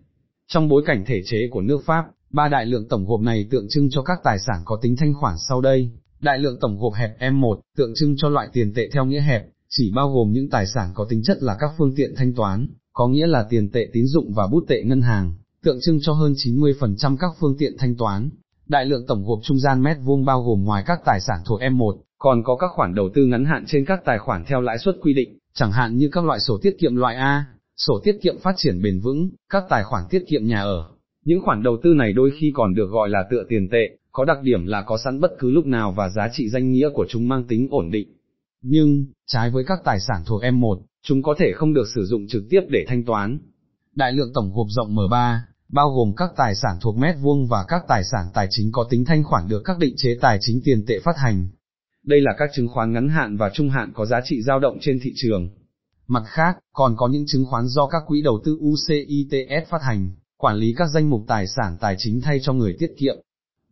Trong 0.48 0.68
bối 0.68 0.84
cảnh 0.86 1.04
thể 1.08 1.22
chế 1.26 1.38
của 1.52 1.62
nước 1.62 1.82
Pháp, 1.86 2.06
ba 2.32 2.48
đại 2.48 2.66
lượng 2.66 2.88
tổng 2.88 3.06
gộp 3.06 3.22
này 3.22 3.48
tượng 3.52 3.68
trưng 3.70 3.90
cho 3.92 4.02
các 4.02 4.20
tài 4.24 4.40
sản 4.40 4.62
có 4.66 4.80
tính 4.82 4.96
thanh 4.96 5.14
khoản 5.14 5.36
sau 5.50 5.62
đây. 5.62 5.92
Đại 6.22 6.40
lượng 6.40 6.58
tổng 6.62 6.78
gộp 6.80 6.94
hẹp 6.94 7.20
M1, 7.20 7.60
tượng 7.78 7.92
trưng 7.96 8.16
cho 8.18 8.30
loại 8.30 8.48
tiền 8.54 8.74
tệ 8.76 8.90
theo 8.94 9.06
nghĩa 9.06 9.22
hẹp, 9.22 9.46
chỉ 9.70 9.92
bao 9.96 10.14
gồm 10.14 10.32
những 10.32 10.50
tài 10.50 10.68
sản 10.68 10.92
có 10.94 11.06
tính 11.10 11.24
chất 11.24 11.38
là 11.42 11.58
các 11.60 11.70
phương 11.78 11.94
tiện 11.96 12.16
thanh 12.16 12.34
toán, 12.34 12.68
có 12.94 13.08
nghĩa 13.08 13.28
là 13.28 13.46
tiền 13.50 13.72
tệ 13.72 13.88
tín 13.94 14.08
dụng 14.08 14.34
và 14.34 14.48
bút 14.48 14.66
tệ 14.68 14.84
ngân 14.84 15.02
hàng, 15.02 15.34
tượng 15.64 15.78
trưng 15.82 16.00
cho 16.02 16.14
hơn 16.14 16.34
90% 16.34 17.18
các 17.20 17.32
phương 17.40 17.56
tiện 17.60 17.76
thanh 17.78 17.96
toán. 17.96 18.30
Đại 18.68 18.86
lượng 18.86 19.06
tổng 19.08 19.26
gộp 19.26 19.40
trung 19.44 19.60
gian 19.60 19.84
mét 19.84 19.98
vuông 20.04 20.26
bao 20.26 20.44
gồm 20.44 20.64
ngoài 20.64 20.84
các 20.86 21.00
tài 21.06 21.20
sản 21.22 21.40
thuộc 21.46 21.62
M1, 21.62 21.98
còn 22.18 22.44
có 22.44 22.56
các 22.56 22.72
khoản 22.76 22.96
đầu 22.96 23.10
tư 23.16 23.26
ngắn 23.26 23.46
hạn 23.46 23.64
trên 23.68 23.86
các 23.86 24.00
tài 24.06 24.20
khoản 24.20 24.46
theo 24.46 24.62
lãi 24.62 24.78
suất 24.78 24.96
quy 25.02 25.14
định, 25.14 25.38
chẳng 25.54 25.72
hạn 25.72 25.98
như 25.98 26.10
các 26.12 26.26
loại 26.26 26.40
sổ 26.40 26.58
tiết 26.62 26.76
kiệm 26.80 26.96
loại 26.96 27.16
A, 27.16 27.46
sổ 27.78 28.00
tiết 28.04 28.18
kiệm 28.22 28.40
phát 28.40 28.54
triển 28.58 28.82
bền 28.82 29.00
vững, 29.00 29.30
các 29.50 29.64
tài 29.70 29.84
khoản 29.84 30.04
tiết 30.10 30.24
kiệm 30.28 30.46
nhà 30.46 30.62
ở. 30.62 30.86
Những 31.26 31.42
khoản 31.46 31.64
đầu 31.64 31.78
tư 31.84 31.94
này 31.94 32.14
đôi 32.14 32.32
khi 32.40 32.52
còn 32.56 32.74
được 32.74 32.90
gọi 32.90 33.10
là 33.10 33.20
tựa 33.32 33.44
tiền 33.50 33.70
tệ, 33.72 33.99
có 34.12 34.26
đặc 34.26 34.38
điểm 34.44 34.66
là 34.66 34.82
có 34.82 34.98
sẵn 34.98 35.20
bất 35.20 35.32
cứ 35.40 35.52
lúc 35.52 35.66
nào 35.66 35.92
và 35.92 36.10
giá 36.10 36.30
trị 36.34 36.50
danh 36.50 36.72
nghĩa 36.72 36.90
của 36.94 37.06
chúng 37.10 37.28
mang 37.28 37.44
tính 37.48 37.68
ổn 37.72 37.92
định. 37.92 38.16
Nhưng, 38.62 39.06
trái 39.28 39.50
với 39.50 39.64
các 39.68 39.80
tài 39.84 40.00
sản 40.00 40.24
thuộc 40.26 40.42
M1, 40.42 40.82
chúng 41.04 41.24
có 41.24 41.36
thể 41.38 41.52
không 41.56 41.74
được 41.74 41.88
sử 41.96 42.06
dụng 42.06 42.28
trực 42.28 42.44
tiếp 42.50 42.62
để 42.70 42.86
thanh 42.88 43.04
toán. 43.04 43.40
Đại 43.96 44.12
lượng 44.12 44.32
tổng 44.34 44.52
hộp 44.52 44.68
rộng 44.70 44.96
M3, 44.96 45.38
bao 45.70 45.90
gồm 45.90 46.14
các 46.18 46.30
tài 46.38 46.56
sản 46.56 46.78
thuộc 46.82 46.98
mét 46.98 47.16
vuông 47.22 47.48
và 47.48 47.66
các 47.68 47.82
tài 47.88 48.04
sản 48.04 48.26
tài 48.34 48.48
chính 48.50 48.72
có 48.72 48.88
tính 48.90 49.06
thanh 49.06 49.24
khoản 49.24 49.48
được 49.48 49.62
các 49.66 49.78
định 49.80 49.94
chế 49.98 50.18
tài 50.22 50.38
chính 50.42 50.62
tiền 50.64 50.86
tệ 50.88 51.00
phát 51.00 51.18
hành. 51.18 51.48
Đây 52.04 52.22
là 52.22 52.32
các 52.38 52.50
chứng 52.54 52.68
khoán 52.68 52.94
ngắn 52.94 53.10
hạn 53.10 53.38
và 53.38 53.50
trung 53.54 53.70
hạn 53.70 53.92
có 53.94 54.06
giá 54.06 54.22
trị 54.24 54.42
dao 54.42 54.60
động 54.60 54.78
trên 54.82 55.00
thị 55.04 55.14
trường. 55.16 55.50
Mặt 56.08 56.24
khác, 56.28 56.58
còn 56.74 56.96
có 56.98 57.08
những 57.08 57.26
chứng 57.28 57.46
khoán 57.46 57.68
do 57.68 57.88
các 57.88 58.04
quỹ 58.08 58.22
đầu 58.22 58.42
tư 58.46 58.58
UCITS 58.60 59.70
phát 59.70 59.82
hành, 59.82 60.12
quản 60.38 60.56
lý 60.56 60.74
các 60.78 60.88
danh 60.94 61.10
mục 61.10 61.22
tài 61.28 61.48
sản 61.48 61.78
tài 61.80 61.96
chính 61.98 62.22
thay 62.22 62.40
cho 62.42 62.54
người 62.54 62.76
tiết 62.80 62.92
kiệm. 62.98 63.16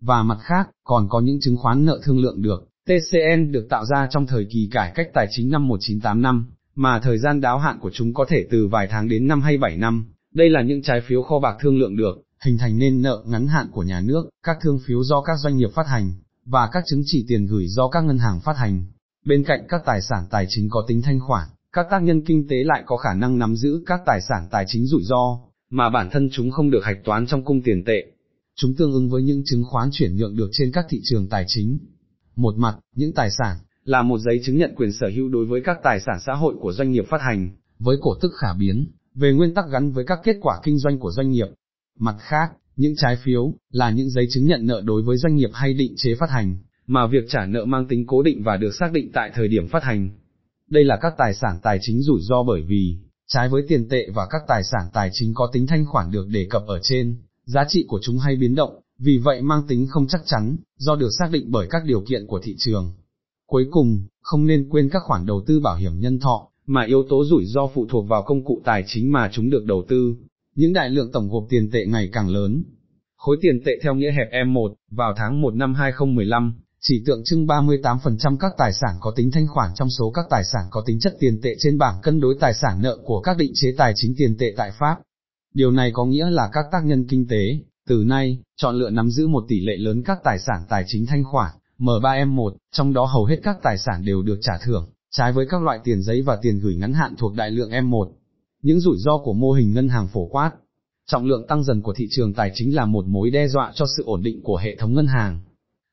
Và 0.01 0.23
mặt 0.23 0.37
khác, 0.41 0.69
còn 0.83 1.07
có 1.09 1.19
những 1.19 1.39
chứng 1.39 1.57
khoán 1.57 1.85
nợ 1.85 1.99
thương 2.03 2.19
lượng 2.19 2.41
được, 2.41 2.69
TCN 2.85 3.51
được 3.51 3.67
tạo 3.69 3.85
ra 3.85 4.07
trong 4.11 4.27
thời 4.27 4.47
kỳ 4.51 4.69
cải 4.71 4.91
cách 4.95 5.07
tài 5.13 5.27
chính 5.29 5.49
năm 5.49 5.67
1985, 5.67 6.45
mà 6.75 6.99
thời 6.99 7.17
gian 7.17 7.41
đáo 7.41 7.59
hạn 7.59 7.79
của 7.81 7.91
chúng 7.93 8.13
có 8.13 8.25
thể 8.29 8.47
từ 8.51 8.67
vài 8.67 8.87
tháng 8.87 9.09
đến 9.09 9.27
năm 9.27 9.41
hay 9.41 9.57
7 9.57 9.77
năm. 9.77 10.05
Đây 10.33 10.49
là 10.49 10.61
những 10.61 10.81
trái 10.81 11.01
phiếu 11.01 11.23
kho 11.23 11.39
bạc 11.39 11.57
thương 11.59 11.79
lượng 11.79 11.95
được, 11.95 12.23
hình 12.43 12.57
thành 12.57 12.77
nên 12.77 13.01
nợ 13.01 13.23
ngắn 13.27 13.47
hạn 13.47 13.67
của 13.71 13.83
nhà 13.83 14.01
nước, 14.01 14.29
các 14.43 14.57
thương 14.61 14.79
phiếu 14.85 15.03
do 15.03 15.21
các 15.21 15.37
doanh 15.43 15.57
nghiệp 15.57 15.69
phát 15.75 15.87
hành, 15.87 16.13
và 16.45 16.69
các 16.71 16.83
chứng 16.87 17.01
chỉ 17.05 17.25
tiền 17.27 17.45
gửi 17.45 17.67
do 17.67 17.87
các 17.87 18.03
ngân 18.03 18.17
hàng 18.17 18.39
phát 18.39 18.57
hành. 18.57 18.85
Bên 19.25 19.43
cạnh 19.43 19.65
các 19.69 19.81
tài 19.85 20.01
sản 20.01 20.23
tài 20.29 20.45
chính 20.49 20.69
có 20.69 20.85
tính 20.87 21.01
thanh 21.01 21.19
khoản, 21.19 21.47
các 21.73 21.87
tác 21.89 22.03
nhân 22.03 22.21
kinh 22.25 22.47
tế 22.47 22.63
lại 22.63 22.83
có 22.85 22.97
khả 22.97 23.13
năng 23.13 23.39
nắm 23.39 23.55
giữ 23.55 23.83
các 23.85 24.01
tài 24.05 24.21
sản 24.21 24.47
tài 24.51 24.65
chính 24.67 24.85
rủi 24.85 25.03
ro, 25.03 25.39
mà 25.69 25.89
bản 25.89 26.09
thân 26.09 26.29
chúng 26.31 26.51
không 26.51 26.71
được 26.71 26.83
hạch 26.83 26.97
toán 27.03 27.27
trong 27.27 27.45
cung 27.45 27.61
tiền 27.61 27.83
tệ. 27.85 28.05
Chúng 28.61 28.75
tương 28.75 28.91
ứng 28.91 29.09
với 29.09 29.23
những 29.23 29.41
chứng 29.45 29.63
khoán 29.63 29.89
chuyển 29.91 30.15
nhượng 30.15 30.35
được 30.35 30.49
trên 30.51 30.71
các 30.71 30.85
thị 30.89 31.01
trường 31.03 31.27
tài 31.29 31.45
chính. 31.47 31.77
Một 32.35 32.55
mặt, 32.57 32.77
những 32.95 33.13
tài 33.13 33.29
sản, 33.31 33.57
là 33.83 34.01
một 34.01 34.17
giấy 34.19 34.41
chứng 34.45 34.57
nhận 34.57 34.73
quyền 34.75 34.91
sở 34.91 35.07
hữu 35.15 35.29
đối 35.29 35.45
với 35.45 35.61
các 35.63 35.77
tài 35.83 35.99
sản 35.99 36.19
xã 36.25 36.33
hội 36.33 36.55
của 36.59 36.73
doanh 36.73 36.91
nghiệp 36.91 37.05
phát 37.09 37.21
hành, 37.21 37.49
với 37.79 37.97
cổ 38.01 38.15
tức 38.21 38.31
khả 38.37 38.53
biến, 38.59 38.87
về 39.15 39.33
nguyên 39.33 39.53
tắc 39.53 39.65
gắn 39.71 39.91
với 39.91 40.05
các 40.05 40.19
kết 40.23 40.37
quả 40.41 40.59
kinh 40.63 40.79
doanh 40.79 40.99
của 40.99 41.11
doanh 41.11 41.31
nghiệp. 41.31 41.47
Mặt 41.99 42.15
khác, 42.19 42.51
những 42.75 42.93
trái 42.97 43.17
phiếu, 43.23 43.53
là 43.71 43.91
những 43.91 44.09
giấy 44.09 44.27
chứng 44.31 44.45
nhận 44.45 44.65
nợ 44.65 44.81
đối 44.85 45.01
với 45.01 45.17
doanh 45.17 45.35
nghiệp 45.35 45.49
hay 45.53 45.73
định 45.73 45.93
chế 45.97 46.15
phát 46.15 46.29
hành, 46.29 46.57
mà 46.87 47.07
việc 47.07 47.23
trả 47.29 47.45
nợ 47.45 47.65
mang 47.65 47.87
tính 47.87 48.05
cố 48.07 48.23
định 48.23 48.43
và 48.43 48.57
được 48.57 48.75
xác 48.79 48.91
định 48.93 49.11
tại 49.13 49.31
thời 49.35 49.47
điểm 49.47 49.67
phát 49.67 49.83
hành. 49.83 50.09
Đây 50.69 50.83
là 50.83 50.97
các 51.01 51.13
tài 51.17 51.33
sản 51.33 51.59
tài 51.63 51.77
chính 51.81 52.01
rủi 52.01 52.21
ro 52.21 52.43
bởi 52.43 52.61
vì, 52.61 52.97
trái 53.27 53.49
với 53.49 53.63
tiền 53.67 53.89
tệ 53.89 54.09
và 54.13 54.27
các 54.29 54.41
tài 54.47 54.63
sản 54.63 54.89
tài 54.93 55.09
chính 55.13 55.33
có 55.33 55.49
tính 55.53 55.67
thanh 55.67 55.85
khoản 55.85 56.11
được 56.11 56.27
đề 56.27 56.47
cập 56.49 56.63
ở 56.67 56.79
trên, 56.83 57.15
giá 57.47 57.65
trị 57.67 57.85
của 57.87 57.99
chúng 58.01 58.17
hay 58.17 58.35
biến 58.35 58.55
động, 58.55 58.81
vì 58.99 59.17
vậy 59.17 59.41
mang 59.41 59.67
tính 59.67 59.87
không 59.89 60.07
chắc 60.07 60.21
chắn, 60.25 60.57
do 60.77 60.95
được 60.95 61.09
xác 61.19 61.31
định 61.31 61.45
bởi 61.51 61.67
các 61.69 61.81
điều 61.85 62.01
kiện 62.01 62.27
của 62.27 62.39
thị 62.43 62.55
trường. 62.57 62.93
Cuối 63.47 63.67
cùng, 63.71 63.99
không 64.21 64.45
nên 64.47 64.69
quên 64.69 64.89
các 64.89 65.01
khoản 65.05 65.25
đầu 65.25 65.43
tư 65.47 65.59
bảo 65.59 65.75
hiểm 65.75 65.99
nhân 65.99 66.19
thọ, 66.19 66.47
mà 66.65 66.85
yếu 66.85 67.03
tố 67.09 67.25
rủi 67.25 67.45
ro 67.45 67.67
phụ 67.67 67.85
thuộc 67.89 68.07
vào 68.07 68.23
công 68.23 68.45
cụ 68.45 68.61
tài 68.65 68.83
chính 68.87 69.11
mà 69.11 69.29
chúng 69.33 69.49
được 69.49 69.65
đầu 69.65 69.83
tư. 69.89 70.15
Những 70.55 70.73
đại 70.73 70.89
lượng 70.89 71.11
tổng 71.11 71.29
gộp 71.29 71.45
tiền 71.49 71.71
tệ 71.71 71.85
ngày 71.85 72.09
càng 72.13 72.29
lớn. 72.29 72.63
Khối 73.17 73.37
tiền 73.41 73.61
tệ 73.65 73.71
theo 73.83 73.95
nghĩa 73.95 74.11
hẹp 74.11 74.45
M1, 74.45 74.73
vào 74.91 75.13
tháng 75.17 75.41
1 75.41 75.55
năm 75.55 75.73
2015, 75.73 76.55
chỉ 76.81 77.03
tượng 77.05 77.23
trưng 77.25 77.45
38% 77.45 78.37
các 78.39 78.51
tài 78.57 78.73
sản 78.73 78.95
có 78.99 79.13
tính 79.15 79.31
thanh 79.31 79.47
khoản 79.47 79.71
trong 79.75 79.89
số 79.89 80.11
các 80.11 80.25
tài 80.29 80.43
sản 80.43 80.63
có 80.71 80.83
tính 80.85 80.99
chất 80.99 81.15
tiền 81.19 81.41
tệ 81.43 81.55
trên 81.59 81.77
bảng 81.77 82.01
cân 82.03 82.19
đối 82.19 82.35
tài 82.39 82.53
sản 82.53 82.81
nợ 82.81 82.97
của 83.05 83.21
các 83.21 83.37
định 83.37 83.51
chế 83.55 83.73
tài 83.77 83.93
chính 83.95 84.13
tiền 84.17 84.37
tệ 84.39 84.53
tại 84.57 84.71
Pháp. 84.79 84.97
Điều 85.53 85.71
này 85.71 85.91
có 85.93 86.05
nghĩa 86.05 86.29
là 86.29 86.49
các 86.53 86.65
tác 86.71 86.85
nhân 86.85 87.07
kinh 87.07 87.27
tế, 87.27 87.59
từ 87.87 88.03
nay, 88.07 88.39
chọn 88.55 88.75
lựa 88.75 88.89
nắm 88.89 89.11
giữ 89.11 89.27
một 89.27 89.43
tỷ 89.47 89.59
lệ 89.59 89.77
lớn 89.77 90.03
các 90.05 90.17
tài 90.23 90.39
sản 90.39 90.61
tài 90.69 90.83
chính 90.87 91.05
thanh 91.05 91.23
khoản, 91.23 91.51
M3M1, 91.79 92.55
trong 92.71 92.93
đó 92.93 93.05
hầu 93.05 93.25
hết 93.25 93.39
các 93.43 93.57
tài 93.63 93.77
sản 93.77 94.05
đều 94.05 94.21
được 94.21 94.39
trả 94.41 94.57
thưởng, 94.65 94.89
trái 95.11 95.31
với 95.31 95.45
các 95.49 95.61
loại 95.61 95.79
tiền 95.83 96.01
giấy 96.01 96.21
và 96.21 96.37
tiền 96.41 96.59
gửi 96.59 96.75
ngắn 96.75 96.93
hạn 96.93 97.15
thuộc 97.17 97.33
đại 97.35 97.51
lượng 97.51 97.69
M1. 97.69 98.11
Những 98.61 98.79
rủi 98.79 98.97
ro 98.97 99.17
của 99.17 99.33
mô 99.33 99.51
hình 99.51 99.73
ngân 99.73 99.89
hàng 99.89 100.07
phổ 100.07 100.25
quát, 100.25 100.51
trọng 101.07 101.25
lượng 101.25 101.47
tăng 101.47 101.63
dần 101.63 101.81
của 101.81 101.93
thị 101.93 102.07
trường 102.11 102.33
tài 102.33 102.51
chính 102.53 102.75
là 102.75 102.85
một 102.85 103.05
mối 103.05 103.29
đe 103.29 103.47
dọa 103.47 103.71
cho 103.75 103.85
sự 103.97 104.03
ổn 104.03 104.23
định 104.23 104.41
của 104.43 104.57
hệ 104.57 104.75
thống 104.75 104.93
ngân 104.93 105.07
hàng. 105.07 105.41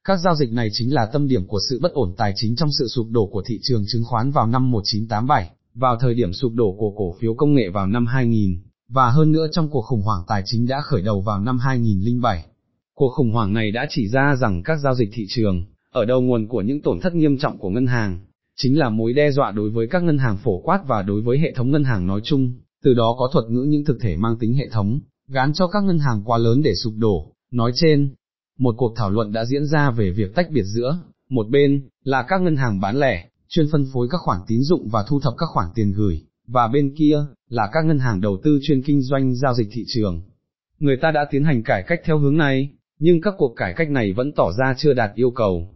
Các 0.05 0.17
giao 0.25 0.35
dịch 0.37 0.53
này 0.53 0.69
chính 0.73 0.95
là 0.95 1.07
tâm 1.07 1.29
điểm 1.29 1.47
của 1.47 1.59
sự 1.71 1.79
bất 1.83 1.93
ổn 1.93 2.15
tài 2.17 2.33
chính 2.37 2.57
trong 2.57 2.69
sự 2.79 2.87
sụp 2.89 3.07
đổ 3.11 3.27
của 3.27 3.43
thị 3.47 3.59
trường 3.63 3.85
chứng 3.87 4.05
khoán 4.05 4.31
vào 4.31 4.47
năm 4.47 4.71
1987, 4.71 5.51
vào 5.75 5.97
thời 6.01 6.15
điểm 6.15 6.33
sụp 6.33 6.53
đổ 6.55 6.77
của 6.79 6.91
cổ 6.97 7.17
phiếu 7.21 7.35
công 7.35 7.55
nghệ 7.55 7.69
vào 7.69 7.87
năm 7.87 8.07
2000, 8.07 8.61
và 8.95 9.11
hơn 9.11 9.33
nữa 9.33 9.47
trong 9.53 9.69
cuộc 9.69 9.83
khủng 9.83 10.03
hoảng 10.03 10.23
tài 10.27 10.43
chính 10.45 10.67
đã 10.67 10.81
khởi 10.81 11.03
đầu 11.03 11.21
vào 11.21 11.41
năm 11.41 11.59
2007. 11.59 12.45
Cuộc 12.95 13.09
khủng 13.09 13.33
hoảng 13.33 13.53
này 13.53 13.71
đã 13.71 13.87
chỉ 13.91 14.09
ra 14.09 14.37
rằng 14.37 14.63
các 14.63 14.77
giao 14.77 14.95
dịch 14.95 15.09
thị 15.13 15.27
trường, 15.29 15.65
ở 15.93 16.05
đầu 16.05 16.21
nguồn 16.21 16.49
của 16.49 16.61
những 16.61 16.83
tổn 16.83 17.01
thất 17.01 17.15
nghiêm 17.15 17.39
trọng 17.39 17.59
của 17.59 17.71
ngân 17.71 17.87
hàng, 17.87 18.19
chính 18.57 18.79
là 18.79 18.89
mối 18.89 19.13
đe 19.13 19.31
dọa 19.31 19.51
đối 19.51 19.71
với 19.71 19.87
các 19.87 20.03
ngân 20.03 20.19
hàng 20.19 20.37
phổ 20.37 20.61
quát 20.61 20.81
và 20.87 21.03
đối 21.03 21.23
với 21.23 21.39
hệ 21.39 21.53
thống 21.53 21.71
ngân 21.71 21.85
hàng 21.85 22.07
nói 22.07 22.21
chung, 22.25 22.53
từ 22.85 22.95
đó 22.95 23.17
có 23.19 23.29
thuật 23.33 23.45
ngữ 23.51 23.63
những 23.63 23.85
thực 23.85 23.99
thể 24.01 24.17
mang 24.17 24.37
tính 24.41 24.55
hệ 24.55 24.69
thống, 24.69 25.01
gán 25.29 25.53
cho 25.53 25.67
các 25.67 25.85
ngân 25.85 25.99
hàng 25.99 26.23
quá 26.25 26.39
lớn 26.39 26.63
để 26.63 26.75
sụp 26.75 26.95
đổ, 26.97 27.33
nói 27.51 27.73
trên, 27.75 28.15
một 28.59 28.75
cuộc 28.79 28.93
thảo 28.97 29.11
luận 29.11 29.33
đã 29.33 29.45
diễn 29.45 29.67
ra 29.67 29.91
về 29.91 30.11
việc 30.11 30.35
tách 30.35 30.51
biệt 30.51 30.65
giữa, 30.65 30.99
một 31.31 31.49
bên, 31.51 31.89
là 32.05 32.25
các 32.29 32.43
ngân 32.43 32.57
hàng 32.57 32.81
bán 32.81 32.97
lẻ, 32.97 33.29
chuyên 33.49 33.67
phân 33.73 33.87
phối 33.93 34.09
các 34.11 34.19
khoản 34.19 34.41
tín 34.47 34.63
dụng 34.63 34.89
và 34.89 35.05
thu 35.09 35.21
thập 35.21 35.35
các 35.39 35.47
khoản 35.53 35.69
tiền 35.75 35.93
gửi, 35.93 36.23
và 36.47 36.69
bên 36.69 36.95
kia, 36.99 37.19
là 37.49 37.69
các 37.73 37.85
ngân 37.85 37.99
hàng 37.99 38.21
đầu 38.21 38.39
tư 38.45 38.59
chuyên 38.63 38.83
kinh 38.83 39.03
doanh 39.03 39.35
giao 39.35 39.55
dịch 39.55 39.69
thị 39.73 39.85
trường. 39.87 40.23
Người 40.79 40.97
ta 40.97 41.11
đã 41.11 41.27
tiến 41.31 41.45
hành 41.45 41.63
cải 41.63 41.83
cách 41.87 42.01
theo 42.05 42.19
hướng 42.19 42.37
này, 42.37 42.71
nhưng 42.99 43.21
các 43.21 43.35
cuộc 43.39 43.55
cải 43.57 43.75
cách 43.77 43.91
này 43.91 44.13
vẫn 44.13 44.33
tỏ 44.33 44.53
ra 44.59 44.75
chưa 44.79 44.95
đạt 44.95 45.11
yêu 45.15 45.31
cầu. 45.31 45.75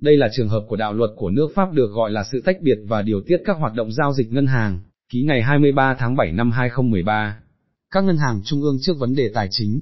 Đây 0.00 0.16
là 0.16 0.28
trường 0.36 0.48
hợp 0.48 0.64
của 0.68 0.76
đạo 0.76 0.92
luật 0.92 1.10
của 1.16 1.30
nước 1.30 1.48
Pháp 1.54 1.72
được 1.72 1.90
gọi 1.92 2.10
là 2.10 2.24
sự 2.32 2.42
tách 2.44 2.62
biệt 2.62 2.78
và 2.88 3.02
điều 3.02 3.20
tiết 3.26 3.36
các 3.44 3.56
hoạt 3.56 3.74
động 3.74 3.92
giao 3.92 4.12
dịch 4.12 4.32
ngân 4.32 4.46
hàng, 4.46 4.80
ký 5.08 5.22
ngày 5.22 5.42
23 5.42 5.94
tháng 5.98 6.16
7 6.16 6.32
năm 6.32 6.50
2013. 6.50 7.40
Các 7.90 8.04
ngân 8.04 8.16
hàng 8.16 8.40
trung 8.44 8.62
ương 8.62 8.78
trước 8.80 8.98
vấn 8.98 9.14
đề 9.14 9.30
tài 9.34 9.48
chính. 9.50 9.80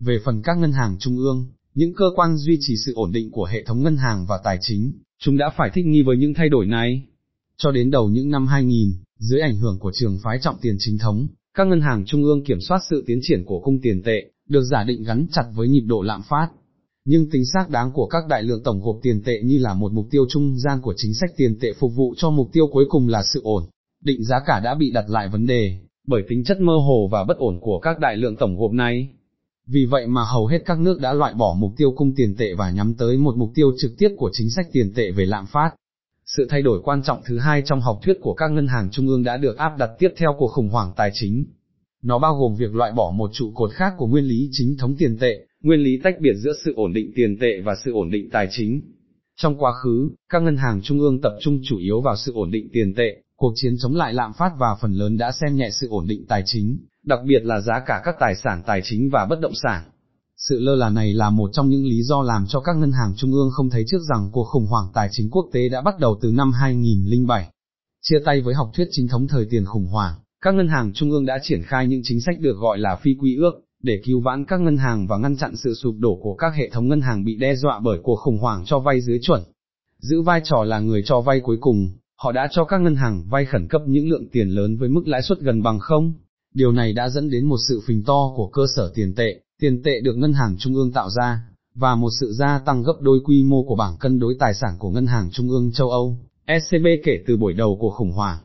Về 0.00 0.18
phần 0.24 0.42
các 0.42 0.58
ngân 0.58 0.72
hàng 0.72 0.96
trung 0.98 1.16
ương, 1.16 1.46
những 1.74 1.94
cơ 1.94 2.04
quan 2.16 2.36
duy 2.36 2.58
trì 2.60 2.74
sự 2.86 2.92
ổn 2.94 3.12
định 3.12 3.30
của 3.30 3.44
hệ 3.44 3.64
thống 3.64 3.82
ngân 3.82 3.96
hàng 3.96 4.26
và 4.28 4.40
tài 4.44 4.58
chính, 4.60 4.92
chúng 5.18 5.36
đã 5.36 5.50
phải 5.56 5.70
thích 5.70 5.86
nghi 5.86 6.02
với 6.02 6.16
những 6.16 6.34
thay 6.34 6.48
đổi 6.48 6.66
này. 6.66 7.06
Cho 7.56 7.70
đến 7.70 7.90
đầu 7.90 8.08
những 8.08 8.30
năm 8.30 8.46
2000, 8.46 8.92
dưới 9.20 9.40
ảnh 9.40 9.56
hưởng 9.56 9.78
của 9.78 9.92
trường 9.94 10.18
phái 10.22 10.38
trọng 10.42 10.56
tiền 10.62 10.76
chính 10.78 10.98
thống, 10.98 11.26
các 11.54 11.66
ngân 11.66 11.80
hàng 11.80 12.04
trung 12.06 12.24
ương 12.24 12.44
kiểm 12.44 12.60
soát 12.60 12.80
sự 12.90 13.04
tiến 13.06 13.18
triển 13.22 13.44
của 13.44 13.60
cung 13.60 13.80
tiền 13.82 14.02
tệ, 14.02 14.30
được 14.48 14.62
giả 14.62 14.84
định 14.84 15.02
gắn 15.02 15.26
chặt 15.32 15.44
với 15.54 15.68
nhịp 15.68 15.80
độ 15.86 16.02
lạm 16.02 16.22
phát. 16.28 16.48
Nhưng 17.04 17.30
tính 17.30 17.44
xác 17.52 17.70
đáng 17.70 17.90
của 17.92 18.06
các 18.06 18.24
đại 18.28 18.42
lượng 18.42 18.62
tổng 18.62 18.82
hợp 18.82 19.00
tiền 19.02 19.22
tệ 19.22 19.42
như 19.44 19.58
là 19.58 19.74
một 19.74 19.92
mục 19.92 20.06
tiêu 20.10 20.24
trung 20.28 20.58
gian 20.58 20.80
của 20.80 20.94
chính 20.96 21.14
sách 21.14 21.30
tiền 21.36 21.58
tệ 21.60 21.72
phục 21.78 21.92
vụ 21.94 22.14
cho 22.16 22.30
mục 22.30 22.48
tiêu 22.52 22.66
cuối 22.72 22.84
cùng 22.88 23.08
là 23.08 23.22
sự 23.34 23.40
ổn, 23.42 23.64
định 24.04 24.24
giá 24.24 24.40
cả 24.46 24.60
đã 24.64 24.74
bị 24.74 24.90
đặt 24.90 25.10
lại 25.10 25.28
vấn 25.28 25.46
đề, 25.46 25.78
bởi 26.06 26.22
tính 26.28 26.44
chất 26.44 26.60
mơ 26.60 26.76
hồ 26.76 27.08
và 27.12 27.24
bất 27.24 27.36
ổn 27.38 27.58
của 27.60 27.78
các 27.78 27.98
đại 27.98 28.16
lượng 28.16 28.36
tổng 28.36 28.60
hợp 28.60 28.72
này. 28.72 29.08
Vì 29.66 29.84
vậy 29.84 30.06
mà 30.06 30.24
hầu 30.24 30.46
hết 30.46 30.62
các 30.64 30.80
nước 30.80 31.00
đã 31.00 31.12
loại 31.12 31.34
bỏ 31.34 31.56
mục 31.58 31.72
tiêu 31.76 31.92
cung 31.96 32.14
tiền 32.14 32.34
tệ 32.38 32.54
và 32.54 32.70
nhắm 32.70 32.94
tới 32.94 33.16
một 33.16 33.36
mục 33.36 33.50
tiêu 33.54 33.72
trực 33.78 33.90
tiếp 33.98 34.08
của 34.16 34.30
chính 34.32 34.50
sách 34.50 34.66
tiền 34.72 34.92
tệ 34.94 35.10
về 35.10 35.26
lạm 35.26 35.46
phát. 35.46 35.70
Sự 36.36 36.46
thay 36.50 36.62
đổi 36.62 36.80
quan 36.84 37.02
trọng 37.02 37.22
thứ 37.26 37.38
hai 37.38 37.62
trong 37.66 37.80
học 37.80 37.98
thuyết 38.02 38.18
của 38.20 38.34
các 38.34 38.50
ngân 38.50 38.66
hàng 38.66 38.90
trung 38.90 39.08
ương 39.08 39.22
đã 39.22 39.36
được 39.36 39.56
áp 39.56 39.78
đặt 39.78 39.90
tiếp 39.98 40.08
theo 40.16 40.34
cuộc 40.38 40.48
khủng 40.48 40.68
hoảng 40.68 40.92
tài 40.96 41.10
chính. 41.14 41.44
Nó 42.02 42.18
bao 42.18 42.34
gồm 42.34 42.54
việc 42.54 42.74
loại 42.74 42.92
bỏ 42.92 43.12
một 43.16 43.30
trụ 43.32 43.52
cột 43.54 43.70
khác 43.72 43.92
của 43.96 44.06
nguyên 44.06 44.24
lý 44.24 44.48
chính 44.52 44.76
thống 44.78 44.96
tiền 44.98 45.18
tệ, 45.20 45.46
nguyên 45.62 45.80
lý 45.80 46.00
tách 46.04 46.20
biệt 46.20 46.34
giữa 46.34 46.52
sự 46.64 46.74
ổn 46.76 46.92
định 46.92 47.12
tiền 47.16 47.38
tệ 47.40 47.60
và 47.64 47.74
sự 47.84 47.92
ổn 47.92 48.10
định 48.10 48.30
tài 48.30 48.48
chính. 48.50 48.80
Trong 49.36 49.58
quá 49.58 49.72
khứ, 49.72 50.10
các 50.28 50.42
ngân 50.42 50.56
hàng 50.56 50.80
trung 50.82 51.00
ương 51.00 51.20
tập 51.20 51.32
trung 51.40 51.60
chủ 51.64 51.78
yếu 51.78 52.00
vào 52.00 52.16
sự 52.16 52.32
ổn 52.32 52.50
định 52.50 52.68
tiền 52.72 52.94
tệ, 52.94 53.22
cuộc 53.36 53.52
chiến 53.54 53.74
chống 53.82 53.96
lại 53.96 54.14
lạm 54.14 54.32
phát 54.32 54.52
và 54.58 54.76
phần 54.80 54.92
lớn 54.92 55.16
đã 55.16 55.32
xem 55.32 55.56
nhẹ 55.56 55.70
sự 55.70 55.88
ổn 55.88 56.06
định 56.06 56.26
tài 56.28 56.42
chính, 56.46 56.78
đặc 57.04 57.20
biệt 57.26 57.44
là 57.44 57.60
giá 57.60 57.82
cả 57.86 58.00
các 58.04 58.14
tài 58.20 58.34
sản 58.34 58.62
tài 58.66 58.80
chính 58.84 59.10
và 59.10 59.26
bất 59.30 59.40
động 59.40 59.54
sản. 59.62 59.82
Sự 60.48 60.60
lơ 60.60 60.74
là 60.76 60.90
này 60.90 61.12
là 61.12 61.30
một 61.30 61.50
trong 61.52 61.68
những 61.68 61.84
lý 61.84 62.02
do 62.02 62.22
làm 62.22 62.46
cho 62.48 62.60
các 62.60 62.76
ngân 62.76 62.92
hàng 62.92 63.12
trung 63.16 63.32
ương 63.32 63.50
không 63.50 63.70
thấy 63.70 63.84
trước 63.86 64.02
rằng 64.08 64.30
cuộc 64.32 64.44
khủng 64.44 64.66
hoảng 64.66 64.86
tài 64.94 65.08
chính 65.12 65.30
quốc 65.30 65.46
tế 65.52 65.68
đã 65.68 65.80
bắt 65.80 65.98
đầu 65.98 66.18
từ 66.22 66.32
năm 66.32 66.52
2007. 66.52 67.48
Chia 68.02 68.18
tay 68.24 68.40
với 68.40 68.54
học 68.54 68.70
thuyết 68.74 68.88
chính 68.90 69.08
thống 69.08 69.28
thời 69.28 69.46
tiền 69.50 69.64
khủng 69.64 69.86
hoảng, 69.86 70.14
các 70.40 70.54
ngân 70.54 70.68
hàng 70.68 70.92
trung 70.94 71.10
ương 71.10 71.26
đã 71.26 71.38
triển 71.42 71.62
khai 71.62 71.86
những 71.86 72.00
chính 72.04 72.20
sách 72.20 72.40
được 72.40 72.56
gọi 72.58 72.78
là 72.78 72.96
phi 73.02 73.14
quy 73.20 73.36
ước, 73.36 73.52
để 73.82 74.00
cứu 74.04 74.20
vãn 74.20 74.44
các 74.44 74.60
ngân 74.60 74.76
hàng 74.76 75.06
và 75.06 75.16
ngăn 75.16 75.36
chặn 75.36 75.56
sự 75.56 75.74
sụp 75.74 75.94
đổ 75.98 76.18
của 76.22 76.34
các 76.34 76.54
hệ 76.54 76.70
thống 76.70 76.88
ngân 76.88 77.00
hàng 77.00 77.24
bị 77.24 77.36
đe 77.36 77.54
dọa 77.54 77.80
bởi 77.80 77.98
cuộc 78.02 78.16
khủng 78.16 78.38
hoảng 78.38 78.64
cho 78.66 78.78
vay 78.78 79.00
dưới 79.00 79.18
chuẩn. 79.22 79.42
Giữ 79.98 80.22
vai 80.22 80.40
trò 80.44 80.64
là 80.64 80.80
người 80.80 81.02
cho 81.06 81.20
vay 81.20 81.40
cuối 81.40 81.56
cùng, 81.60 81.90
họ 82.16 82.32
đã 82.32 82.48
cho 82.50 82.64
các 82.64 82.80
ngân 82.80 82.96
hàng 82.96 83.24
vay 83.30 83.44
khẩn 83.44 83.68
cấp 83.68 83.82
những 83.86 84.08
lượng 84.08 84.28
tiền 84.32 84.48
lớn 84.48 84.76
với 84.76 84.88
mức 84.88 85.08
lãi 85.08 85.22
suất 85.22 85.40
gần 85.40 85.62
bằng 85.62 85.78
không. 85.78 86.12
Điều 86.54 86.72
này 86.72 86.92
đã 86.92 87.08
dẫn 87.08 87.30
đến 87.30 87.46
một 87.46 87.58
sự 87.68 87.80
phình 87.86 88.04
to 88.04 88.32
của 88.36 88.48
cơ 88.52 88.62
sở 88.76 88.92
tiền 88.94 89.14
tệ, 89.14 89.40
tiền 89.60 89.82
tệ 89.82 90.00
được 90.00 90.16
ngân 90.16 90.32
hàng 90.32 90.56
trung 90.58 90.74
ương 90.74 90.92
tạo 90.92 91.10
ra, 91.10 91.40
và 91.74 91.94
một 91.94 92.08
sự 92.20 92.32
gia 92.32 92.58
tăng 92.58 92.82
gấp 92.82 92.92
đôi 93.00 93.20
quy 93.24 93.42
mô 93.42 93.62
của 93.62 93.76
bảng 93.76 93.96
cân 94.00 94.18
đối 94.18 94.34
tài 94.38 94.54
sản 94.54 94.74
của 94.78 94.90
ngân 94.90 95.06
hàng 95.06 95.30
trung 95.30 95.48
ương 95.48 95.72
châu 95.72 95.90
Âu, 95.90 96.16
ECB 96.44 96.86
kể 97.04 97.18
từ 97.26 97.36
buổi 97.36 97.52
đầu 97.52 97.76
của 97.80 97.90
khủng 97.90 98.12
hoảng. 98.12 98.38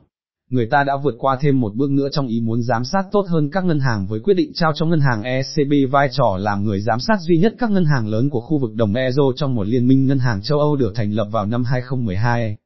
Người 0.50 0.68
ta 0.72 0.84
đã 0.84 0.94
vượt 1.04 1.16
qua 1.18 1.38
thêm 1.42 1.62
một 1.62 1.76
bước 1.76 1.90
nữa 1.90 2.08
trong 2.12 2.28
ý 2.28 2.42
muốn 2.42 2.62
giám 2.62 2.86
sát 2.86 3.06
tốt 3.12 3.26
hơn 3.30 3.50
các 3.52 3.66
ngân 3.66 3.80
hàng 3.80 4.08
với 4.08 4.20
quyết 4.20 4.34
định 4.34 4.52
trao 4.54 4.72
cho 4.76 4.86
ngân 4.86 5.00
hàng 5.00 5.24
ECB 5.24 5.92
vai 5.92 6.10
trò 6.12 6.38
làm 6.40 6.64
người 6.64 6.82
giám 6.82 7.00
sát 7.00 7.18
duy 7.22 7.38
nhất 7.38 7.56
các 7.60 7.72
ngân 7.72 7.86
hàng 7.86 8.08
lớn 8.08 8.30
của 8.30 8.42
khu 8.42 8.58
vực 8.58 8.76
đồng 8.76 8.94
euro 8.94 9.24
trong 9.36 9.56
một 9.56 9.68
liên 9.68 9.88
minh 9.88 10.08
ngân 10.08 10.20
hàng 10.20 10.42
châu 10.42 10.60
Âu 10.60 10.76
được 10.76 10.92
thành 10.96 11.12
lập 11.12 11.28
vào 11.32 11.46
năm 11.46 11.64
2012 11.64 12.58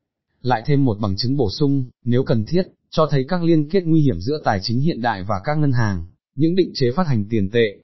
lại 0.42 0.64
thêm 0.66 0.86
một 0.86 0.98
bằng 1.00 1.16
chứng 1.18 1.38
bổ 1.38 1.50
sung, 1.50 1.86
nếu 2.06 2.24
cần 2.24 2.46
thiết, 2.46 2.64
cho 2.90 3.08
thấy 3.12 3.26
các 3.28 3.44
liên 3.44 3.70
kết 3.70 3.84
nguy 3.86 4.02
hiểm 4.02 4.20
giữa 4.20 4.42
tài 4.44 4.60
chính 4.62 4.80
hiện 4.80 5.02
đại 5.02 5.24
và 5.24 5.36
các 5.44 5.58
ngân 5.58 5.72
hàng, 5.72 6.06
những 6.36 6.56
định 6.56 6.72
chế 6.74 6.92
phát 6.96 7.08
hành 7.08 7.26
tiền 7.30 7.50
tệ, 7.50 7.78